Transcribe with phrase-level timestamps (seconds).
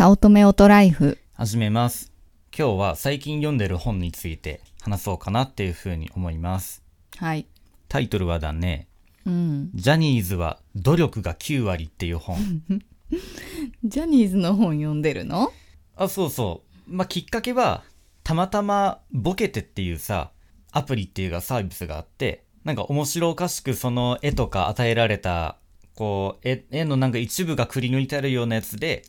[0.00, 1.18] 早乙女オトライフ。
[1.34, 2.10] 始めます。
[2.58, 6.82] 今日は最近読んでる本について話そうかなっていうふうに思います。
[7.18, 7.46] はい。
[7.86, 8.88] タイトルはだね、
[9.26, 9.70] うん。
[9.74, 12.38] ジャニーズは努力が9割っていう本。
[13.84, 15.52] ジャニーズの本読んでるの
[15.96, 16.90] あ、そうそう。
[16.90, 17.84] まあ、きっかけは、
[18.24, 20.30] たまたまボケてっていうさ、
[20.72, 25.58] アプリっていうかサービスがあって、なんか面白おかしくその絵とか与えられた、
[25.94, 29.04] こう、絵絵のなんか一部がくり抜いてあるようなやつで、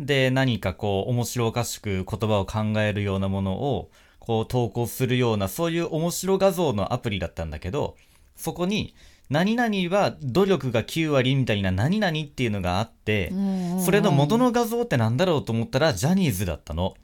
[0.00, 7.96] で、何かこう、面白おかしく言葉を考えるようなものを、こう、投稿するような、そういう面白画像のアプリだったんだけど、
[8.36, 8.94] そこに、
[9.30, 13.32] 何々は努力が9割みたいな何々っていうのがあって、
[13.84, 16.94] それの元の画像ってなんだろうと思ったら、ジャニーズだったの。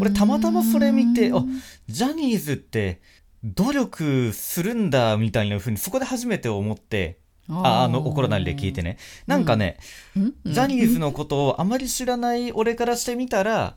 [0.00, 1.44] 俺たまたまそれ見て、あ、
[1.86, 3.00] ジャニーズって
[3.44, 7.18] 努力するんだみたいな風にそこで初めて思って、
[7.48, 8.98] あ、あの、おコロナで聞いてね。
[9.26, 9.78] なんかね、
[10.16, 10.34] うん？
[10.46, 13.76] ジャニーズのことをあまり知らない俺からしてみたら、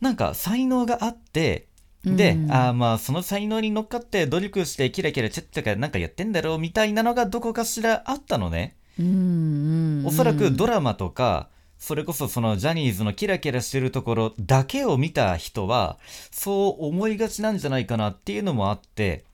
[0.00, 1.68] なんか才能があって、
[2.04, 8.76] で、うんあーまあその才能に乗っかって努力してキラキラチェッチャかなんかやってんだろうみたいなのがどこかしらあったのね。
[8.98, 10.06] うんうん。
[10.06, 15.98] おそらくドラマとか、それこそそのジャニーズのキラキラしてるところだけを見た人は、
[16.30, 19.24] そう思いがちなんじゃないかなっていうのもあって、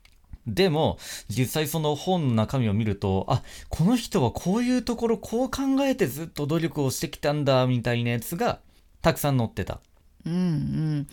[0.47, 0.97] でも、
[1.29, 8.59] 実際その本の中身を見ると、あ、この人はこういうところこう考えてずっと努力をしてきたんだ、みたいなやつが、
[9.01, 9.79] たくさん載ってた。
[10.25, 11.07] うんうん。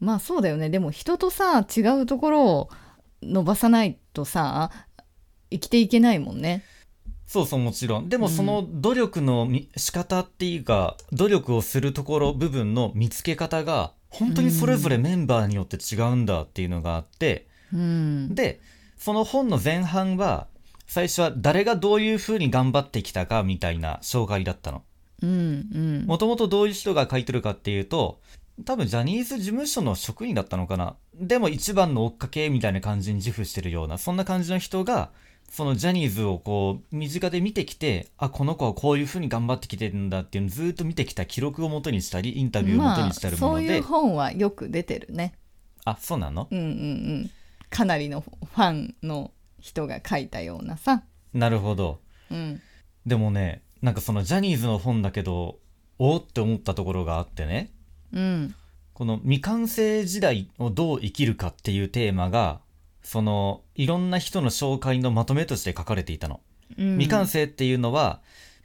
[0.00, 0.70] まあそうだよね。
[0.70, 2.70] でも人とさ、違うところを
[3.22, 4.70] 伸ばさないとさ、
[5.50, 6.62] 生きていけないもんね。
[7.26, 8.08] そうそう、もちろん。
[8.08, 18.34] でもその努力のみ仕方っていうか、努力をするところ、部分の見つけ方が、本当にそれぞれメンバーによって違うんだっていうのがあって、うん。
[18.34, 18.60] で、
[19.04, 20.46] その本の前半は、
[20.86, 24.82] 最初は誰がどういう風に頑張ってきたかみたいな紹介だったの。
[25.22, 26.04] うんうん。
[26.06, 28.22] もともとどういう人が書いてるかっていうと、
[28.64, 30.96] 多分ジャニーズ事務所の職員だったのかな。
[31.14, 35.10] でも一番の追っかけみたいな感じに自負してるような、そんな感じの人が、
[35.50, 45.34] そのジャニーズをこう、身近で見てきて、あ、この子はこういう風に頑張ってきてるんだっていうのをずーっと見てきた記録を元にしたり、インタビューを元まあ、にしてるもそういうので、本はよく出てるね。
[45.84, 46.48] あ、そうなの？
[46.50, 47.30] うんうんうん。
[47.74, 51.02] かなりのファンの人が書いたようなさ。
[51.32, 51.98] なるほど。
[52.30, 52.62] うん。
[53.04, 55.58] でもね、なんかそのジャニーズの本だけど、
[55.98, 57.72] おーって思ったところがあってね、
[58.12, 58.54] うん。
[58.92, 62.60] この未完成時代をどう生きるかっていうテーマが、
[63.02, 66.40] そのいろんな人の紹介のまとめとして書かれていたの。
[66.78, 68.20] うん、未完成っていうのは、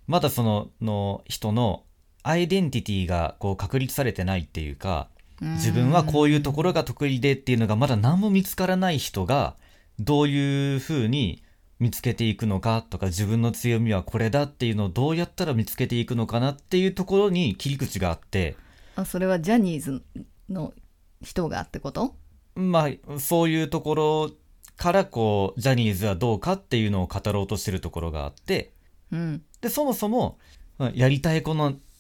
[0.05, 1.83] まだそのの人の
[2.21, 5.09] アイデンティティがこう確立されてないっていうか、
[5.41, 9.55] 自分はこういうところが得意でっていうのがまだ何も見つからない人が、
[9.99, 11.43] どういう風に
[11.79, 18.55] 見つけていくのかとか自分の強みはこれだっていうのをどうやったら見つけていくのかなっていうところに切り口があって、
[18.95, 20.03] あそれはジャニーズ
[20.49, 20.73] の
[21.21, 22.15] 人がってこと
[22.55, 24.31] まあ、そういうところ
[24.75, 28.73] からこう、ジャニーズはどうかっていうのを語ろうとしてるところがあって、
[29.11, 29.41] うん。
[29.61, 30.37] で、そもそも、
[30.79, 31.53] うんやりたいこ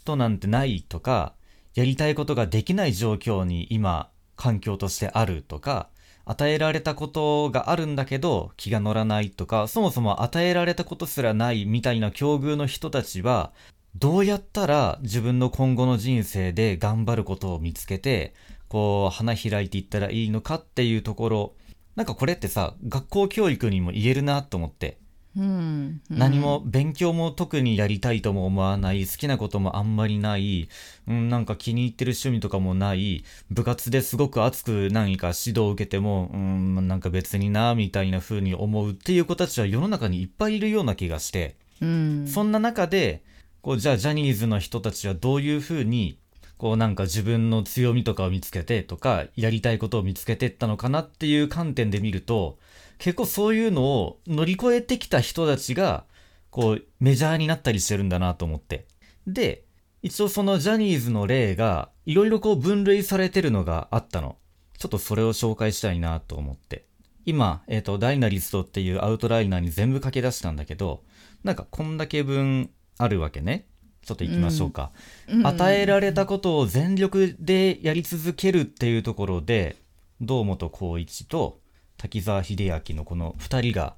[0.05, 1.33] となんてないとか、
[1.75, 5.89] やりたいことができない状況に今、環境としてあるとか、
[6.25, 13.51] 与えられたことがあるんだけど気が乗らないとか、そもそも与えられたことすらないみたいな境遇の人たちは、
[13.95, 18.33] どうやったら自分の今後の人生で頑張ることを見つけて、
[18.67, 21.55] こう、花開いていったらいいのかっていうところ、
[21.95, 24.99] なんかこれってさ、学校教育にも言えるなと思って。
[25.37, 26.01] うん。
[26.09, 30.69] 何も勉強も特にやりたいとも思わない、好きなこともあんまりない、
[31.07, 42.27] うん、なんか気に入ってる趣味とかもない、部活ですごく熱く何か指導を受けても、うん、なんか別にな、みたいな風に思うっていう子たちは世の中にいっぱいいるような気がして、うん。
[42.27, 43.23] そんな中で、
[43.61, 46.17] こう、じゃあジャニーズの人たちはどういう風に、
[46.57, 52.57] こうなんか自分の強みとかを見つけてとか、やりたいことを見つけてったのかなっていう観点で見ると、
[52.99, 56.05] 結構そういうのを乗り越えてきた人たちが、
[56.51, 58.85] こうメジャーになったりしてるんだなと思って。
[59.25, 59.63] で、
[60.01, 64.37] 一応そのジャニーズの例が、いろいろこう分類されてるのがあったの。
[64.77, 66.85] ちょっとそれを紹介したいなと思って。
[67.25, 71.03] 今、えっ、と、ダイナリストっていうアウトライナーに全部書き出したんだけど、
[71.43, 73.65] なんかこんだけ分あるわけね。
[74.05, 74.91] ちょっと行きましょうか。
[75.29, 79.77] うん与えられたことを全力でやり続けるっていうところで、
[80.19, 81.59] 堂本光一と
[81.99, 83.95] 滝沢秀明のこの二人が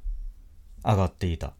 [0.84, 1.54] 上がっていた。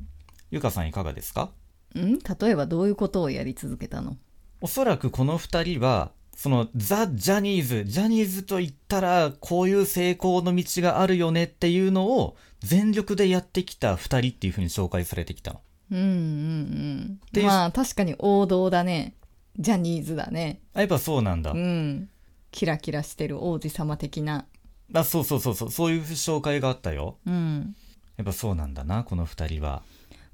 [0.50, 1.52] ゆかさんいかがですか？
[1.96, 2.18] うん？
[2.18, 4.18] 例えばどういうことをやり続けたの？
[4.60, 15.62] おそらくこの二人は、そのザ・ジャニーズ、ジャニーズと言ったらこういう成功の道があるよねっていうのを全力でやってきた二人っていう風に紹介されてきたの。
[15.92, 17.20] うんうんうん。
[17.32, 19.14] でまあ確かに王道だね。
[19.60, 22.10] ジャニーズだねあやっぱそうなんだ、うん
[22.52, 24.46] キラキラしてる王子様的な
[24.94, 25.72] あそうそうそうそう。
[25.72, 27.18] そういう紹介があったよ。
[27.26, 27.76] うん。
[28.18, 29.84] やっぱそうなんだなこの二人は。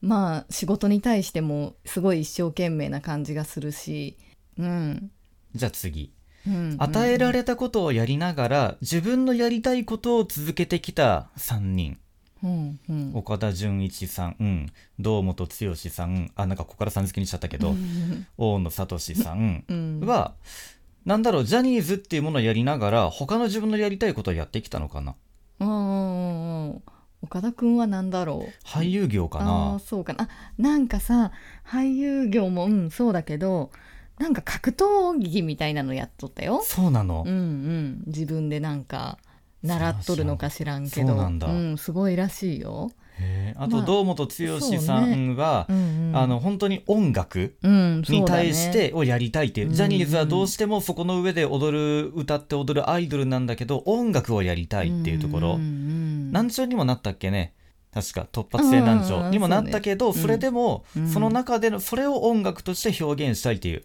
[0.01, 4.17] まあ仕事に対してもすごい一生懸命な感じがするし。
[4.57, 5.11] うん、
[5.55, 6.13] じゃあ次。
[6.47, 11.97] うん、与えられたことをやりながら自分のやりたいことを続けてきた3人。
[12.43, 13.11] うんうん。
[13.15, 14.67] 岡田准一さん、うん、
[14.99, 17.75] 堂本剛さんあなんかここからさん付けにしちゃったけど、
[18.37, 19.99] 大野聡さんうん。
[20.05, 20.35] は、
[21.07, 25.15] なんだろうジャニーズっていうものをやりながら他の自分のやりたいことをやってきたのかな？
[25.61, 26.81] うんうんうん。
[27.23, 28.67] 岡田君は何だろう？
[28.67, 30.25] 俳優業かああなーそうかな。
[30.25, 31.31] あなんかさ
[31.65, 33.71] 俳優業もうんそうだけど
[34.19, 36.61] なんか格闘技みたいなのやっとったよ。
[36.61, 38.03] そうなの、うんうん。
[38.07, 39.17] 自分でなんか
[39.63, 41.07] 習っとるのか知らんけど。
[41.07, 41.47] そうなんだ。
[41.47, 42.91] ん、すごいらしいよ、
[43.55, 55.87] あとまあ堂本剛さんは、うんうん、あの本当に音楽に対してをやりたいっていう、うんジャニーズはどうしてもそこの上で踊る歌って踊るアイドルなんだけど音楽をやりたいっていうところ、うんうん
[56.31, 57.53] 難聴にもなったっけね。
[57.93, 61.07] 確か突発性難聴にもなったけど、それでも、うん。
[61.07, 63.83] その中でのそれを音楽として表現したいっていう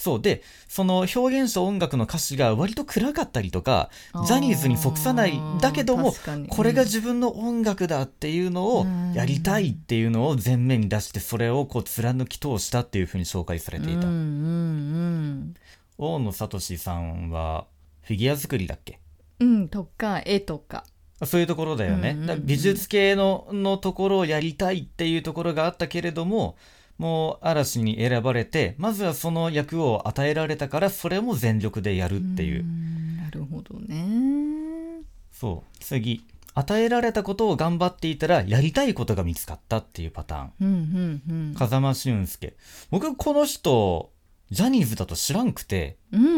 [0.00, 0.22] そう。
[0.22, 3.90] でその表現した音楽の歌詞が割と暗かったりとか
[4.26, 5.38] ジャニーズに即さない。
[5.60, 6.14] だけども
[6.48, 9.12] これが自分の音楽だっていうのをうん。
[9.12, 15.54] やりたいっていうのを前面に出してそれをこう貫き通したっていうふうに紹介されていた、うんうん
[15.98, 17.66] 大野聡さんは
[18.02, 19.00] フィギュア作りだっけ？
[19.40, 20.84] うんうんとか絵とか。
[21.26, 26.56] そういうところだよね、美術系ののところをやりたいっていうところがあったけれども
[27.00, 35.02] もう嵐に選ばれてまずはその役を与えられたからそれも全力でやるっていう、んなるほどね。
[35.32, 35.76] そう。
[35.80, 36.26] 次。
[36.52, 40.52] 与えられたことを頑張っていたらやりたいことが見つかったっていうパターン。
[40.60, 41.54] うんうんうん。
[41.54, 42.54] 風間俊介。
[42.90, 44.12] 僕この人
[44.50, 46.28] ジャニーズだと知らんくて、うんう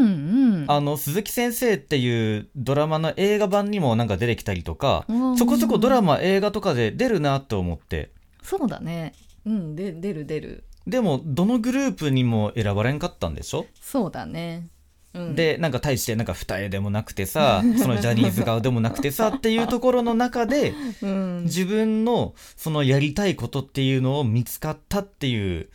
[0.58, 0.64] ん。
[0.68, 5.36] あの鈴木先生っていうドラマの映画版にもなんか出てきたりとか、うん。
[5.36, 8.12] ちょこちょこドラマ映画とかで出るなって思って。
[8.44, 9.14] そうだね
[9.46, 10.64] うんで出る出る。
[10.86, 14.68] でもどのグループにも選ばれんかったんでしょ、そうだね。
[15.14, 15.34] うん。
[15.34, 21.42] でなんか大してなんか二重でもなくてさ そのジャニーズ顔でもなくてさっていうところの中で うん。
[21.44, 25.68] 自分のそのやりたいことっていうのを見つかったっていう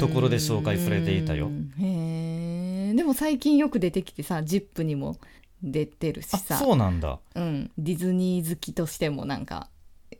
[0.00, 1.46] ところで紹介されていたよ。
[1.46, 5.18] うんへえでも最近よく出てきてさ「ZIP!」にも
[5.62, 7.18] 出てるしあさそうなんだ。
[7.34, 9.68] うん、ディズニー好きとしてもなんか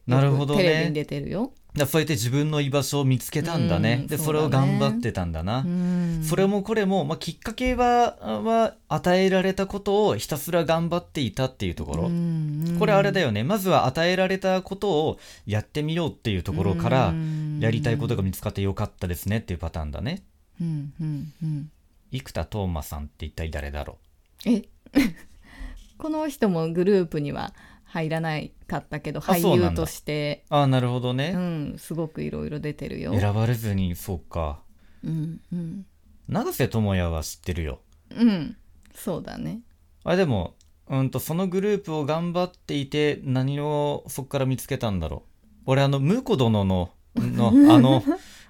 [0.06, 0.62] なるほどね。
[0.62, 1.52] テレビに出てるよ、
[1.86, 13.42] そうやって自分の居場所を見つけたんだね、うんでそれを頑張ってたんだな、うん、それもこれも、まあ、きっかけはは与えられたことをひたすら頑張っていたっていうところ、うんこれあれだよね。
[13.42, 17.12] まずは与えられたことをやってみようっていうところから
[17.58, 20.22] やりたいことが見つかってよかったですねっていうパターンだね。
[20.60, 21.70] うんうんうん。
[22.12, 23.98] 生田斗真さんって一体誰だろ
[24.46, 24.62] え
[25.98, 27.52] この人もグループには
[27.90, 30.44] 入らないかったけど俳優として。
[30.50, 33.18] うああなるほどうね、んすごくいろいろ出てるよ。
[33.18, 34.60] 選ばれずにそうか。
[35.02, 35.86] うんうん。
[36.28, 37.80] 永瀬智也は知ってるよ。
[38.14, 38.56] うん
[38.94, 39.60] そうだね。
[40.04, 40.54] あでも
[40.88, 45.40] うんとそのグループを頑張っていて何をそこから見つけたんだろう。
[45.66, 48.02] 俺あの婿殿のの あの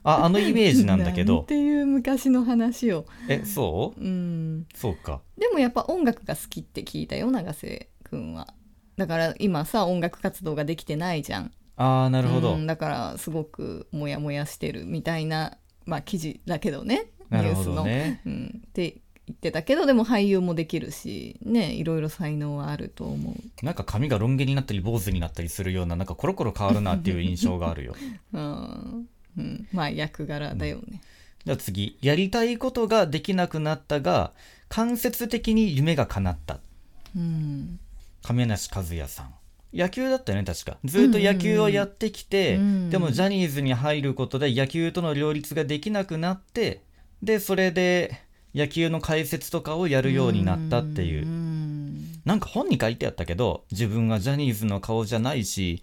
[0.03, 1.43] ああのイメージなんだけど。
[1.45, 3.07] ていう昔の話を。
[3.29, 4.01] えそう？
[4.01, 4.67] うん。
[4.75, 5.21] そうか。
[5.37, 8.49] でもやっぱ音楽が好きって聞いたよ永瀬くんは
[8.99, 11.53] だから今さ音楽活動ができてないじゃん。
[11.77, 23.65] ああなるほど、うんだからすごくモヤモヤしてるみたいなまあ記事だけどねニュースの、どねうん、って言ってたけどでも俳優もできるしねいろいろ才能はあると思う。
[23.65, 27.95] なんか髪がロン毛になったり坊主になったりするようななんかコロコロ変わるなっていう印象があるよ。
[28.33, 31.01] うん、うん、まあ役柄だよね、
[31.45, 31.97] じゃあ次。
[32.03, 34.33] やりたいことができなくなったが
[34.69, 36.59] 間接的に夢が叶った。
[37.17, 37.79] うん
[38.29, 39.35] 亀梨和也さん。
[39.73, 40.77] 野球だったよね確か。
[40.85, 46.83] ずっと野球をやってきて、うんでもジャニーズに入ることで野球との両立ができなくなって
[47.23, 48.21] でそれで
[48.55, 55.83] 野球の解説とかをやるようになったっていう、うんなんか本に書いてあったけど自分はジャニーズの顔じゃないし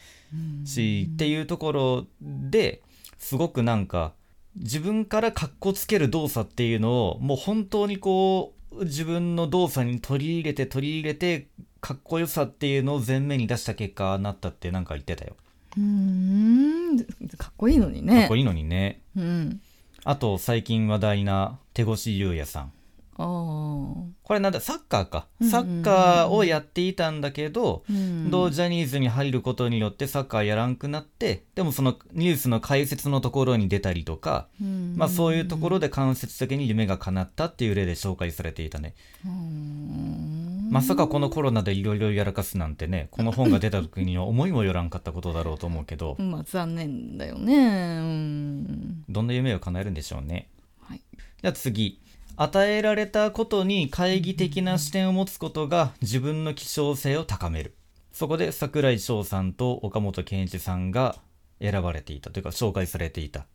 [0.63, 2.83] しっていうところで
[3.17, 4.13] すごくなんか
[4.55, 11.47] 自分からかっこつける動作っていうのをもう本当にこう自分の動作に取り入れて取り入れて
[11.85, 15.35] かっこよさっていうのを前面に出した結果なったってなんか言ってたよ。
[15.77, 16.97] うん。
[17.37, 18.21] かっこいいのにね。
[18.21, 19.01] かっこいいのにね。
[19.15, 19.61] うん。
[20.03, 22.71] あと最近話題な手越優也さん。
[23.17, 25.27] これなんだサッカーか。
[25.43, 28.31] サッカーをやっていたんだけど、うん。
[28.31, 34.95] どうジャニーズに入ることによってサッカーやらんくなってでもそのニュースの解説のところに出たりとか、うん。
[34.97, 46.17] まあそういうところで間接的に夢が叶ったっていう例で紹介されていたね、うんまさかこのコロナでいろいろやらかすなんてねこの本が出た時には思いもよらんかったことだろうと思うけど。
[46.19, 47.55] まあ残念だよね。
[47.55, 49.05] うん。
[49.07, 50.49] どんな夢を叶えるんでしょうね。
[50.81, 51.01] はい。
[51.41, 52.01] じゃあ次。
[52.35, 57.73] 与えられたことに懐疑的な視点を持つことが自分の希少性を高める。
[58.11, 61.15] そこで櫻井翔さんと岡本健一さんが
[61.61, 62.31] 選ばれていた。
[62.31, 63.45] というか紹介されていた。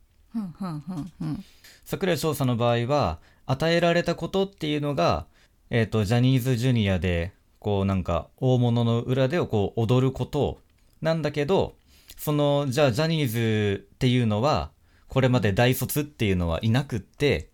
[1.84, 5.26] 櫻井翔さんの場合は与えられたことっていうのが、
[5.70, 10.58] えっとジャニーズジュニアでこうなんか大物の裏でをこう踊ること
[11.00, 11.74] なんだけど
[12.16, 14.70] そのじゃあジャニーズっていうのは
[15.08, 17.50] これまで大卒っていうのはいなくって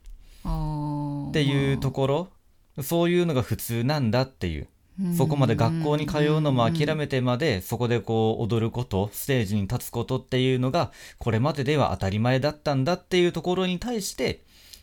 [1.28, 2.28] っていうところ
[2.82, 4.68] そういうのが普通なんだっていう。
[5.14, 14.40] そこまで学校に通うのも諦めてまでそこでこう踊ることステージに立つことっていうのがこれまででは当たり前だったんだっていうところに対して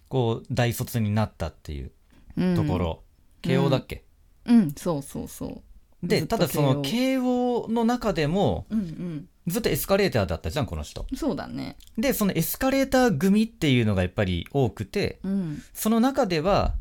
[0.10, 1.92] こう大卒になったっていう
[2.38, 3.04] うんところ、
[3.44, 4.06] 慶応だっけ、
[4.46, 4.72] うん。
[4.76, 5.50] そうそうそう。
[5.50, 11.06] ずっとでただその慶慶応の中でもうんずっとエスカレーターだったじゃんこの人。
[11.12, 11.78] うんそうだね。
[11.98, 15.62] でそのエスカレーター組っていうのがやっぱり多くてうん。
[15.74, 16.76] その中では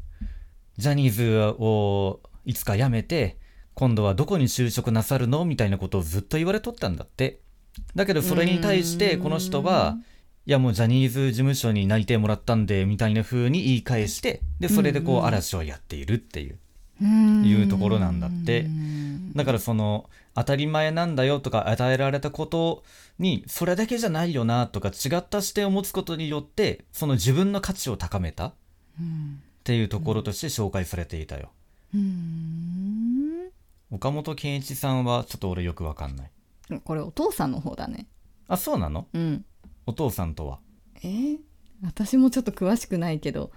[0.78, 3.36] ジャニーズをいつか辞めて
[3.74, 5.44] 今度はどこに就職なさるの？
[5.44, 7.40] みたいなことをずっと言われとったんだって。
[7.94, 9.96] だけどそれに対してこの人は
[10.44, 16.58] いやもうジャニーズ事務所に内定もらったんでみたいな風に言い返してでそれでこう嵐をやっているっていう
[17.04, 18.66] いうところなんだって。
[19.34, 22.84] だからその当たり前なんだよとか与えられたこと
[23.18, 28.54] にそれだけじゃないよなとか違った視点を持つことによってその自分の価値を高めたっ
[29.64, 31.50] ていうところとして紹介されていたよ。
[31.94, 33.50] うん。
[33.90, 36.30] 岡本健一さんはちょっと俺よくわかんない。
[36.84, 38.06] これお父さんの方だね。
[38.48, 39.06] あ、そうなの？
[39.14, 39.44] うん
[39.86, 40.60] お父さんとは？
[41.02, 41.38] えー
[41.84, 43.50] 私もちょっと詳しくないけど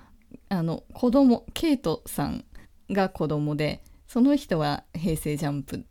[0.50, 2.44] あの子供ケイトさん
[2.90, 5.86] が子供でその人は平成ジャンプ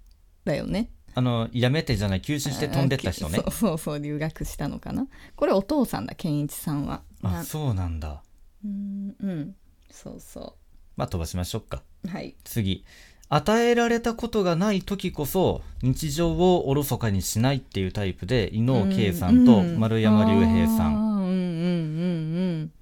[0.44, 3.42] だよねあの、やめてじゃない、休止して飛んでった人ねあ。
[3.42, 8.24] そうそうそう留学したのかなこれお父さんだ健一さんはあ、なそうなんだ。
[8.64, 9.54] うんうん
[9.90, 10.56] そうそ
[10.96, 11.84] まあ飛ばしましょうか。
[12.04, 12.84] うはい次。
[13.28, 20.94] 与えられたことがない時こそ日常をおろそかにしないっていうタイプで伊能圭さんと丸山隆平さん。
[20.94, 21.34] うんうんうんう
[22.62, 22.72] ん。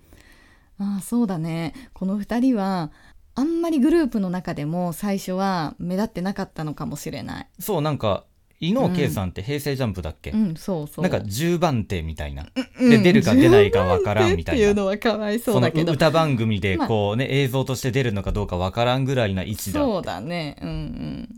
[0.78, 1.74] あーそうだね。
[1.92, 2.90] この2人は
[3.34, 7.48] あんまりグループの中でも最初は目立ってなかったのかもしれない。
[7.58, 8.24] そう、なんか、
[8.62, 11.02] 伊能圭さんって平成ジャンプだっけ、うんそうそう。
[11.02, 12.46] なんか10番手みたいな。
[12.80, 14.60] うんで、出るか出ないかわからんみたいな。
[14.60, 15.92] っていうのはかわいそうそのだけど。
[15.92, 19.80] 歌番組でこうね、映像として出るのかどうかわからんぐらいな位置だ。
[19.80, 20.56] そうだね。
[20.62, 21.28] うんうん。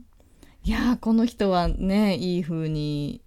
[0.64, 3.20] いやーこの人はねいい風に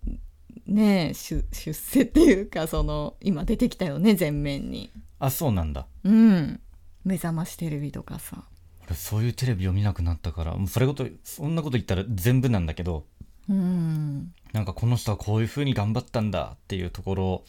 [0.66, 4.92] ね出出世っていうかその今出てきたよね前面に。
[5.20, 5.88] あ、そうなんだ。
[6.04, 6.60] うん。
[7.04, 8.44] 目覚ましテレビとかさ。
[8.86, 13.06] 俺そういうテレビを見なくなったから、それごと、そんなこと言ったら全部なんだけど、
[13.50, 14.34] うん。
[14.54, 17.44] なんかこの人はこういう風に頑張ったんだっていうところ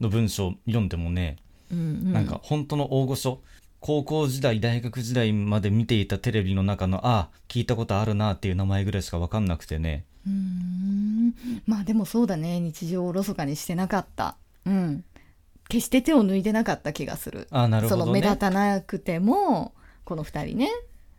[0.00, 1.36] の文章を読んでもね、
[1.70, 2.12] うんうん。
[2.12, 3.40] なんか本当の大御所、
[3.80, 10.04] 高校時代、大学時代まで見ていたテレビの中の、ああ、聞いたことあるなっていう名前ぐらいしかわかんなくてね。
[10.26, 11.34] うーん。
[11.66, 12.60] まあでもそうだね。
[12.60, 14.36] 日常をおろそかにしてなかった。
[14.64, 15.04] うん。
[15.68, 17.48] 決して手を抜いてなかった気がする。
[17.50, 18.02] ああ、なるほどね。
[18.02, 19.72] その目立たなくても
[20.04, 20.70] この二人ね。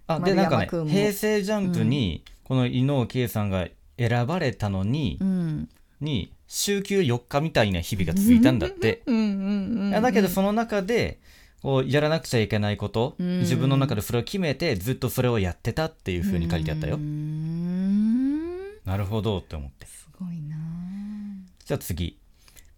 [0.07, 3.67] あ、で、なんかね平成ジャンプに、この伊能圭さんが
[3.97, 5.69] 選ばれたのにう、ん
[6.01, 9.03] に、週休4日みたいな日々が続いたんだって。
[10.01, 11.19] だけどその中で、
[11.61, 17.01] こう、やらなくちゃいけないこと、うん自分の中でそれを決めて、ずっとそれをやってたっていう風に書いてあったようー。
[17.01, 19.85] んなるほどって思って。
[19.87, 20.55] すごいな
[21.65, 22.19] じゃあ次。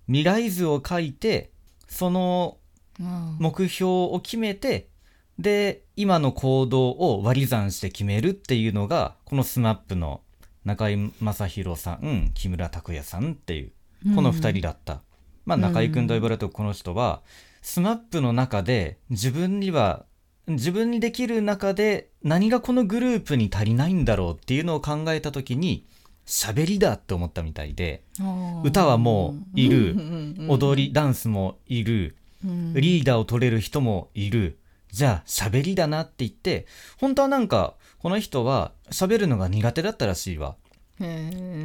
[0.07, 1.51] 未来図を書いて、
[1.87, 2.57] その
[3.01, 4.87] あ目標を決めて、
[5.37, 10.21] で、今の行動を割り算して決めるっていうのが、この SMAPの
[10.69, 15.01] 中居正広さん、木村拓哉さんっていう、この二人だった。
[15.47, 17.23] まあ中居くんと呼ばれこの人は、
[17.63, 20.05] SMAPの中で自分には、
[20.47, 25.87] 自分にできる中で何がこのグループに足りないんだろうっていうのを考えた時に、
[26.27, 28.03] 喋りだって思ったみたいで、
[28.63, 29.93] 歌はもういる。
[29.93, 30.51] うんうんうん。
[30.51, 32.73] 踊り、ダンスもいる、うん。
[32.75, 34.59] リーダーを取れる人もいる。
[34.91, 36.65] じゃあ喋りだなって言って、
[36.99, 40.55] 本当はなんか、この人は喋るのが苦手だったらしいわ。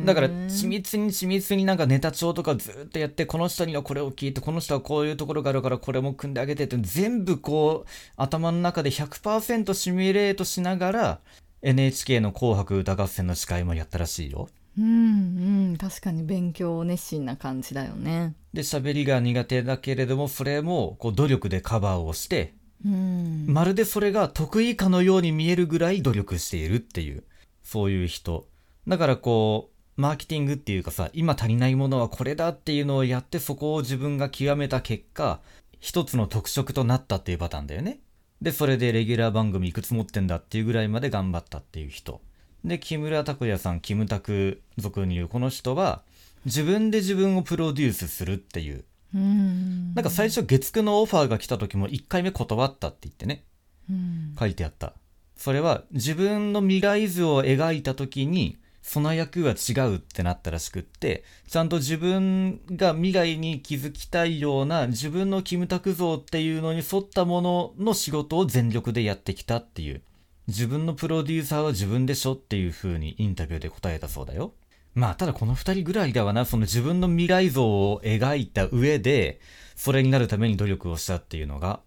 [0.04, 11.20] だから緻密に緻密になんかネタ帳とかずっとやってこの人にはこれを聞いてこの人はこういうところがあるからこれも組んであげてって全部こう頭の中で100%シミュレートしながら
[11.62, 14.48] NHK の「紅白歌合戦」の司会もやったらしいよ。
[14.78, 27.24] うんうん確かに勉強熱心な感じだよねで喋りが苦手だけれどもそれもこう努力でカバーをしてうんまるでそれが得意かのように見えるぐらい努力しているっていう
[27.62, 28.46] そういう人。
[28.86, 35.40] だからこうマーケティングっていうかさ今足りないものはこれだっていうのをやってそこを自分が極めた結果
[35.80, 38.00] 一つの特色となったっていうパターンだよね。
[38.42, 42.20] でそれでレギュラー番組いくつ持ってんだっていうぐらいまで頑張ったっていう人。
[42.64, 46.02] で木村拓哉さんキムタク俗に言うこの人は
[46.46, 49.94] 自分で自分をプロデュースするっていううん。
[49.94, 53.44] なんか最初月9のオファーが来た時も1回目断ったって言ってね。
[53.88, 54.34] うん。
[54.38, 54.94] 書いてあった。
[55.36, 70.02] それは自分の未来図を描いた時にその役は違うってなったらしくってちゃんと自分が未来に築きたいような自分のキムタク像っていうのに沿ったものの仕事を全力でやってきたっていう。
[70.46, 74.52] 自分のプロデューサーは自分でしょっていう風にインタビューで答えたそうだよ
[74.94, 79.40] まあただこの2人ぐらいだわなその自分の未来像を描いた上で
[79.76, 81.80] それになるために努力をしたっていうのが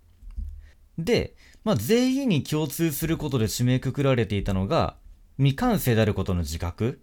[0.97, 4.95] で、まあ、全員に共通することで締めくくられていたのが、
[5.37, 7.01] 未完成であることの自覚。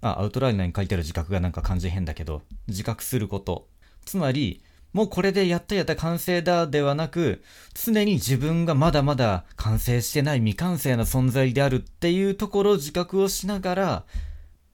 [0.00, 3.68] あ、アウトライナーに書いてある自覚がなんか漢字変だけど、自覚すること。
[4.04, 4.62] つまり、
[4.92, 7.42] もうこれでやったやった完成だではなく、
[7.74, 14.04] 常に自分がまだまだ完成してない未完成な存在であるっていうところを自覚をしながら、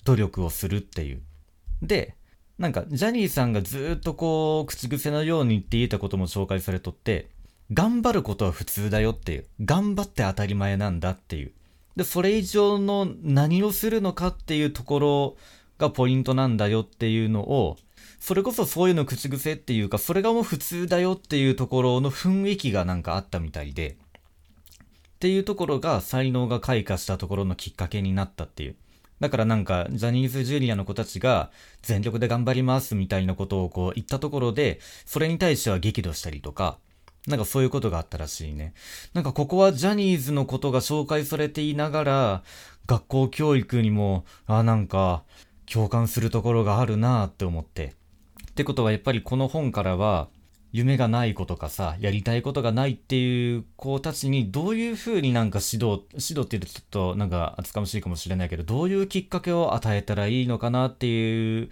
[0.05, 1.23] 努力をするっていう。
[1.83, 2.15] で、
[2.59, 7.29] なんか、ジャニーさんがずっとこう、口癖のように言っていたことも紹介されとって、
[7.73, 9.47] 頑張ることは普通だよっていう。
[9.65, 11.53] 頑張って当たり前なんだっていう。
[11.97, 15.37] で、それ以上の何をするのかっていうところ
[15.79, 17.77] がポイントなんだよっていうのを、
[18.21, 23.97] それこそそういうの口癖っていうか、それがもう普通だよっていうところの雰囲気がなんかあったみたいで、
[25.17, 28.77] っていうところが才能が開花したところのきっかけになったっていう。
[29.21, 31.51] だからなんか、ジャニーズジュニアの子たちが
[31.83, 36.79] 全力で頑張りますみたいなことをこう言ったところで、それに対しては激怒したりとか、
[37.27, 38.75] なんかそういうことがあったらしいね。
[39.15, 42.43] なんかここはジャニーズのことが紹介されていながら、
[42.87, 45.25] 学校教育にも、あ、なんか、
[45.67, 47.95] 共感するところがあるなって思って。
[48.51, 50.29] ってことはやっぱりこの本からは、
[50.75, 61.71] 夢がない子とかさ、やりたいことがないっていう子たちにどういう風になんか指導、指導って言うとちょっとなんか厚かましいかもしれないけど、どういうきっかけを与えたらいいのかなっていう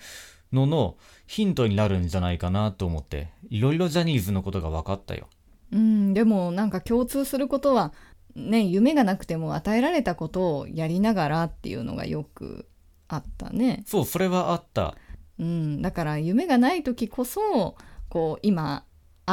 [0.52, 5.26] ののヒントになるんじゃないかなと思って、いろいろジャニーズのことが分かったよ。
[5.72, 7.92] うんでもなんか共通することは
[8.36, 12.68] ね夢がなくても与えられたことをやりながらっていうのがよく
[13.08, 13.82] あったね。
[13.84, 14.94] そう、それはあった。
[15.40, 17.74] うん、だから夢がない時こそ
[18.08, 18.84] こう今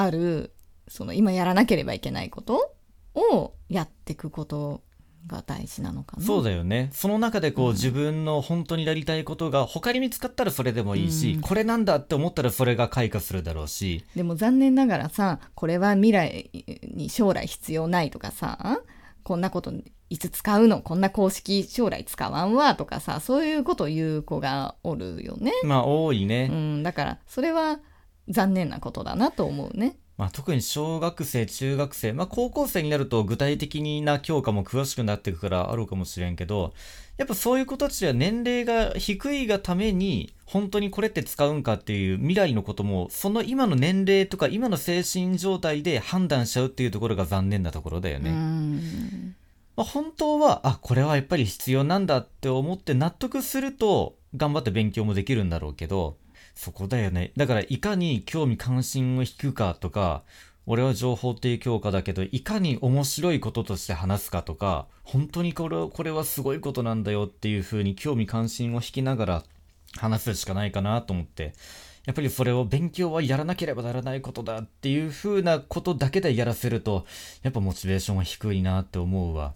[0.02, 0.54] ある
[0.88, 2.76] その今やらなければいけないこと
[3.16, 4.82] をやっていくこと
[5.28, 6.24] が大事なのかな。
[6.24, 6.90] そうだよね。
[6.94, 16.50] その中でこう、うん自分の本当にやりたいことが他に見つかったらそれでもいいし、うんこれなんだって思ったらそれが開花するだろうし、でも残念ながらさこれは未来
[16.84, 18.82] に将来必要ないとかさ
[19.24, 19.74] こんなこと
[20.10, 20.82] いつ使うの？
[20.82, 25.52] こんな公式将来使わんわとかさそういうことを言う子がおるよね。
[25.64, 26.50] まあ多いね。
[26.52, 27.80] うん、だからそれは
[28.30, 29.98] 残念なことだなと思うね。
[30.18, 36.74] まあ、特に小学生、中学生、まあ、高校生になると具体的な教科も詳しくなっていくからあるかもしれんけど、
[37.15, 48.32] やっぱそういう子たちは年齢が低いがために、本当にこれって使うんかっていう未来のことも、その今の年齢とか今の精神状態で判断しちゃうっていうところが残念なところだよね。
[48.32, 49.36] うん
[49.78, 56.18] まあ、本当は、あ、これはやっぱり必要なんだって思って納得すると、頑張って勉強もできるんだろうけど、
[56.60, 57.32] そこだよね。
[57.38, 60.24] だから、いかに興味関心を引くかとか、
[60.65, 69.43] 俺は情報提供家だけど、いかに面白いこととして話すかとか、本当にこれこれはすごいことなんだよっていう風に興味関心を引きながら
[69.95, 71.54] 話すしかないかなと思って、
[72.06, 77.06] やっぱりそれを勉強はやらなければならないことだっていう風なことだけでやらせると、
[77.41, 79.54] やっぱモチベーションは低いなって思うわ。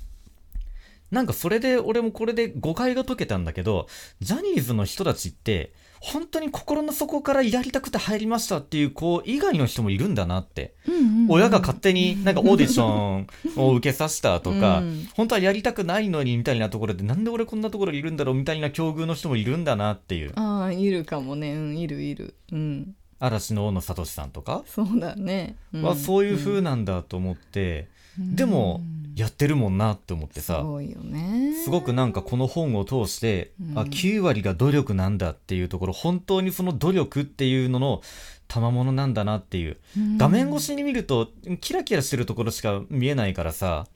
[1.12, 3.88] なんかそれで俺もこれで誤解が解けたんだけど、
[4.22, 5.74] ジャニーズの人たちって、
[6.06, 10.74] 本当に心の底からやりたくて入りましたっていう子以外の人もいるんだなって。
[10.86, 11.28] うんうんうん。
[11.30, 15.08] 親が勝手になんかオーディションを受けさせたとか、 うん。
[15.16, 20.34] 本当はやりたくないのにみたいなところでなんで俺こんなところにいるんだろうみたいな境遇の人もいるんだなっていう。
[20.36, 21.54] ああいるかもね。
[21.54, 22.36] うんいるいる。
[22.52, 22.96] うん。
[23.20, 24.66] 嵐の大野聡さんとか？
[24.68, 25.82] そうだね、ん。
[25.82, 27.88] はそういう風なんだと思って、
[28.18, 28.82] でも
[29.16, 31.54] やってるもんなって思ってすさ、ごいよね。
[31.64, 33.80] すごくなんかこの本を通して、うん。
[33.80, 38.02] あ9割が努力なんだっていうところ本当にその努力っていうのの
[38.48, 39.78] 賜物なんだなっていう。
[40.18, 41.30] 画面越しに見ると
[41.62, 43.88] キラキラしてるところしか見えないからさ、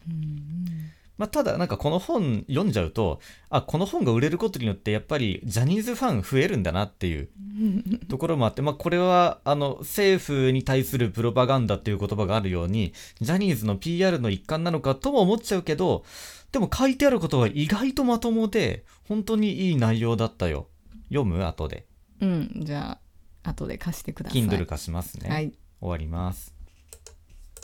[1.17, 7.29] まあ、ただなんかこの本読んじゃうとあこの本が売れることによってやっぱりジャニーズファン増えるんだなっていう
[8.07, 16.03] ところもあって、まあ、これはあの政府に対するプロパガンダっていう言葉があるようにジャニーズの PR の一環なのかとも思っちゃうけど
[16.51, 20.67] でも書いてあることは意外とまともで本当にいい内容だったよ。
[21.09, 21.85] 読む後で。
[22.21, 22.51] うん。
[22.57, 22.99] じゃ
[23.43, 24.41] あ後で貸してください。
[24.41, 25.53] Kindle 化しますね、はい。
[25.79, 26.56] 終わります